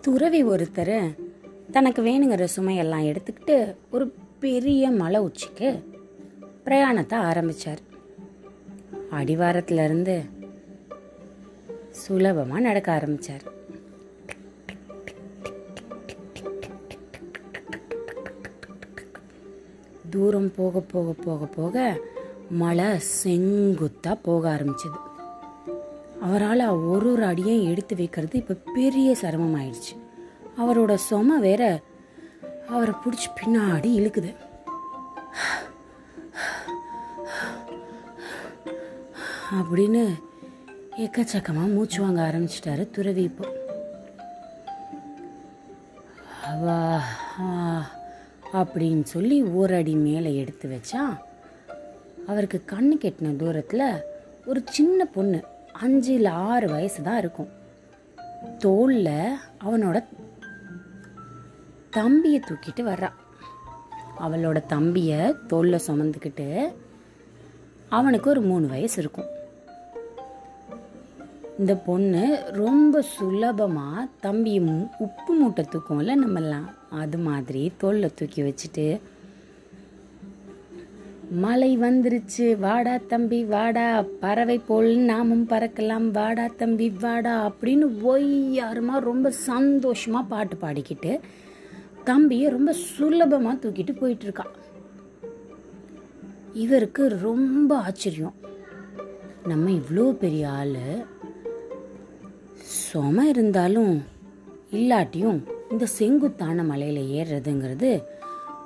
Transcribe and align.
துறவி 0.00 0.44
ஒருத்தர் 0.44 1.16
தனக்கு 1.70 2.02
வேணுங்கிற 2.02 2.48
சுமையெல்லாம் 2.56 3.06
எடுத்துக்கிட்டு 3.10 3.76
ஒரு 3.90 4.14
பெரிய 4.38 4.90
மலை 4.90 5.20
உச்சிக்கு 5.20 5.84
பிரயாணத்தை 6.64 7.18
ஆரம்பிச்சார். 7.18 7.82
அடிவாரத்திலிருந்து 9.10 10.24
சுலபமாக 11.88 12.60
நடக்க 12.60 13.02
ஆரம்பிச்சார். 13.02 13.44
தூரம் 20.10 20.52
போக 20.54 20.80
போக 20.80 21.12
போக 21.12 21.46
போக 21.46 22.00
மலை 22.50 22.98
செங்குத்தாக 22.98 24.16
போக 24.22 24.56
ஆரம்பிச்சது. 24.56 25.09
அவரால் 26.20 26.66
ஒரு 26.66 27.12
ஒரு 27.12 27.24
அடியும் 27.24 27.70
எடுத்து 27.70 27.96
வைக்கிறது 27.96 28.38
இப்போ 28.38 28.54
பெரிய 28.74 29.14
சிரமம் 29.14 29.56
ஆயிடுச்சு. 29.60 29.94
அவரோட 30.58 30.98
சும 31.10 31.38
வேற 31.38 31.80
அவரை 32.68 32.94
பிடிச்சி 32.94 33.28
பின்னாடி 33.38 33.90
இழுக்குது. 34.00 34.32
அப்படின்னு 39.58 40.02
எக்கச்சக்கமாக 40.96 41.72
மூச்சு 41.74 42.00
வாங்க 42.02 42.20
ஆரம்பிச்சிட்டாரு 42.22 42.90
துறவி 42.90 43.22
இப்போ. 43.22 43.46
அவா 46.46 47.00
அப்படின்னு 48.52 49.02
சொல்லி 49.02 49.42
ஒரு 49.42 49.74
அடி 49.74 49.94
மேலே 49.94 50.36
எடுத்து 50.36 50.66
வச்சா 50.68 51.02
அவருக்கு 52.26 52.62
கண்ணு 52.66 52.94
கெட்டின 53.00 53.36
தூரத்தில் 53.36 53.86
ஒரு 54.46 54.62
சின்ன 54.70 55.04
பொண்ணு 55.04 55.44
அஞ்சு 55.80 56.14
இல்லை 56.14 56.30
ஆறு 56.30 56.68
வயசு 56.68 57.02
தான் 57.02 57.18
இருக்கும். 57.18 57.48
தோளில் 58.58 59.36
அவனோட 59.64 60.04
தம்பியை 61.90 62.40
தூக்கிட்டு 62.40 62.80
வர்றா. 62.80 63.08
அவளோட 64.20 64.66
தம்பியை 64.66 65.34
தோளில் 65.46 65.80
சுமந்துக்கிட்டு 65.86 66.72
அவனுக்கு 67.88 68.30
ஒரு 68.30 68.40
மூணு 68.40 68.66
வயசு 68.66 69.00
இருக்கும். 69.00 69.38
இந்த 71.58 71.74
பொண்ணு 71.74 72.42
ரொம்ப 72.52 73.02
சுலபமாக 73.02 74.06
தம்பி 74.20 74.60
மு- 74.60 74.88
உப்பு 74.98 75.34
மூட்டை 75.34 75.64
தூக்கும்ல 75.64 76.12
நம்மலாம் 76.26 76.74
அது 76.90 77.18
மாதிரி 77.18 77.72
தோளில் 77.78 78.14
தூக்கி 78.14 78.42
வச்சுட்டு 78.42 79.00
மழை 81.30 81.78
வந்துருச்சு. 81.78 82.58
வாடா 82.58 82.96
தம்பி 83.08 83.44
வாடா. 83.44 84.04
பறவை 84.20 84.58
போல் 84.58 84.96
நாமும் 84.96 85.48
பறக்கலாம். 85.48 86.10
வாடா 86.10 86.46
தம்பி 86.46 86.90
வாடா 86.90 87.52
அப்படின்னு 87.52 87.86
ஒய்யாருமா 88.04 88.98
ரொம்ப 88.98 89.32
சந்தோஷமா 89.46 90.26
பாட்டு 90.28 90.56
பாடிக்கிட்டு 90.56 91.20
தம்பியை 92.04 92.50
ரொம்ப 92.50 92.72
சுலபமா 92.72 93.58
தூக்கிட்டு 93.58 93.98
போயிட்டு 93.98 94.22
இருக்கா 94.22 94.46
இவருக்கு 96.52 97.08
ரொம்ப 97.08 97.76
ஆச்சரியம். 97.76 98.34
நம்ம 99.46 99.70
இவ்வளோ 99.70 100.12
பெரிய 100.12 100.50
ஆள். 100.50 100.74
சும 102.92 103.22
இருந்தாலும் 103.22 104.02
இல்லாட்டியும் 104.70 105.44
இந்த 105.70 105.86
செங்குத்தான 105.86 106.62
மலையில் 106.62 107.24
ஏறுறதுங்கிறது 107.24 108.02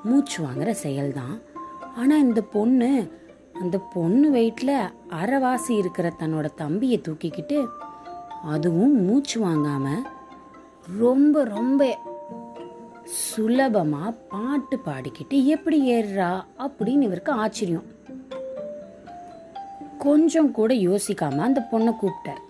மூச்சு 0.05 0.45
வாங்குற 0.45 0.75
செயல்தான். 0.83 1.54
ஆனா 1.95 2.17
இந்த 2.17 2.41
பொண்ணு 2.43 3.21
அந்த 3.53 3.79
பொண்ணு 3.79 4.31
வெயிட்டில் 4.31 4.93
அரைவாசி 5.09 5.77
இருக்கிற 5.77 6.13
தன்னோட 6.19 6.55
தம்பியை 6.55 7.01
தூக்கிக்கிட்டு 7.01 7.67
அதுவும் 8.45 9.05
மூச்சு 9.05 9.45
வாங்காம 9.45 10.03
ரொம்ப 10.99 11.45
ரொம்ப 11.45 11.99
சுலபமா 13.37 14.17
பாட்டு 14.29 14.79
பாடிக்கிட்டு 14.85 15.45
எப்படி 15.45 15.93
ஏறுறா? 15.93 16.45
அப்படின்னு 16.59 17.03
இவருக்கு 17.03 17.33
ஆச்சரியம். 17.33 17.83
கொஞ்சம் 19.99 20.51
கூட 20.51 20.75
யோசிக்காம 20.75 21.39
அந்த 21.39 21.67
பொண்ணை 21.73 21.95
கூப்பிட்டார். 22.03 22.43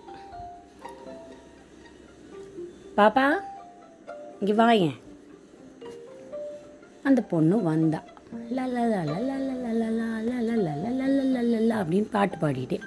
பாப்பா 2.97 3.33
இங்க 4.39 4.65
வாயேன் 4.65 4.95
அந்த 7.03 7.21
பொண்ணு 7.21 7.63
வந்தா. 7.63 8.03
அப்படின்னு 11.71 12.07
பாட்டு 12.11 12.35
பாடிட்டே 12.41 12.79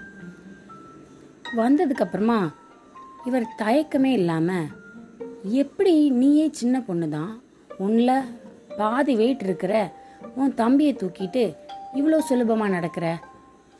வந்ததுக்கப்புறமா 1.56 2.38
இவர் 3.25 3.47
தயக்கமே 3.58 4.12
இல்லாமல் 4.12 4.69
எப்படி 5.53 6.10
நீயே 6.10 6.50
சின்ன 6.50 6.81
பொண்ணு 6.81 7.08
தான் 7.08 7.32
உன்ல 7.78 8.10
பாதி 8.76 9.14
வெயிட் 9.16 9.42
இருக்கிற 9.42 9.75
உன் 10.37 10.54
தம்பியை 10.54 10.92
தூக்கிட்டு 10.94 11.44
இவ்வளோ 11.94 12.19
சுலபமாக 12.19 12.75
நடக்கிற 12.75 13.06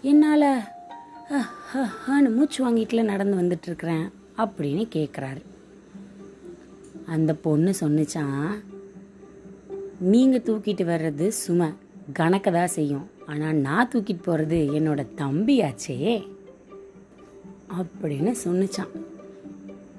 என்னால் 0.03 0.51
ஹன்னு 2.05 2.29
மூச்சு 2.31 2.59
வாங்கிட்டுல 2.65 3.03
நடந்து 3.03 3.37
வந்துட்டு 3.43 3.67
இருக்கிறேன் 3.67 4.05
அப்படின்னு 4.37 4.85
கேட்குறாரு 4.95 5.43
அந்த 7.07 7.33
பொண்ணு 7.35 7.75
சொன்னிச்சான் 7.81 8.49
நீங்கள் 10.01 10.41
தூக்கிட்டு 10.41 10.85
வர்றது 10.85 11.29
சுமை. 11.29 11.69
கணக்க 12.15 12.53
தான் 12.53 12.67
செய்யும். 12.67 13.11
ஆனால் 13.27 13.55
நான் 13.55 13.91
தூக்கிட்டு 13.95 14.23
போகிறது 14.23 14.57
என்னோட 14.57 15.07
தம்பியாச்சே. 15.17 16.29
அப்படின்னு 17.79 18.35
சொன்னுச்சான். 18.45 18.91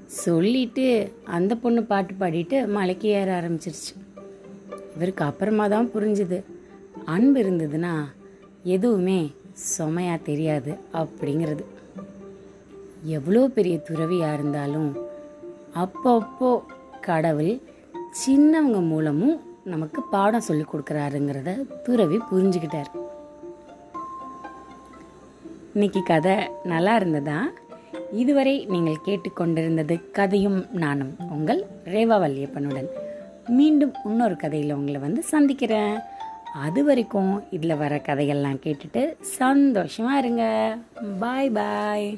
சொல்லிட்டு 0.05 1.11
அந்த 1.23 1.55
பொண்ணு 1.55 1.83
பாட்டு 1.83 2.13
பாடிட்டு 2.13 2.67
மலைக்கு 2.67 3.09
ஏற 3.09 3.41
ஆரம்பிச்சிருச்சு. 3.41 3.93
இவருக்கு 4.95 5.23
அப்புறமா 5.23 5.67
தான் 5.67 5.89
புரிஞ்சுது. 5.93 6.43
அன்பு 7.05 7.41
இருந்ததுன்னா 7.43 7.93
எதுவுமே 8.63 9.31
சுமையா 9.77 10.21
தெரியாது 10.21 10.77
அப்படிங்கிறது. 10.93 11.65
எவ்வளோ 13.03 13.47
பெரிய 13.47 13.77
துறவியாக 13.77 14.33
இருந்தாலும் 14.33 14.97
அப்பப்போ 15.75 16.59
கடவுள் 17.01 17.61
சின்னவங்க 18.27 18.87
மூலமும் 18.87 19.39
நமக்கு 19.63 20.01
பாடம் 20.01 20.45
சொல்லி 20.47 20.65
கொடுக்குறாருங்கிறத 20.65 21.51
துறவி 21.83 22.17
புரிஞ்சுக்கிட்டார். 22.31 22.89
இன்னைக்கு 25.73 26.03
கதை 26.03 26.35
நல்லா 26.63 26.95
இருந்ததா? 26.95 27.39
இதுவரை 28.11 28.65
நீங்கள் 28.65 29.03
கேட்டுக்கொண்டிருந்தது 29.05 30.11
கதையும் 30.11 30.65
நானும் 30.71 31.15
உங்கள் 31.29 31.67
ரேவா 31.85 32.17
வல்லியப்பனுடன். 32.23 32.89
மீண்டும் 33.47 33.93
இன்னொரு 34.05 34.35
கதையில் 34.35 34.73
உங்களை 34.73 35.01
வந்து 35.01 35.23
சந்திக்கிறேன். 35.23 35.99
அது 36.53 36.83
வரைக்கும் 36.83 37.43
இதில் 37.51 37.77
வர 37.77 37.95
கதைகள்லாம் 37.95 38.63
கேட்டுட்டு 38.65 39.15
சந்தோஷமாக 39.21 40.17
இருங்க. 40.17 40.77
பாய் 41.19 41.49
பாய் 41.49 42.17